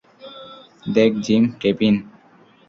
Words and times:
দেখ 0.95 1.11
Jim, 1.19 1.43
Kevin. 1.61 1.95